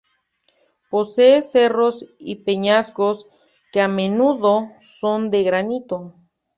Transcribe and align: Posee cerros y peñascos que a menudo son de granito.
Posee 0.89 1.43
cerros 1.43 2.07
y 2.17 2.37
peñascos 2.37 3.27
que 3.71 3.81
a 3.81 3.87
menudo 3.87 4.69
son 4.79 5.29
de 5.29 5.43
granito. 5.43 6.15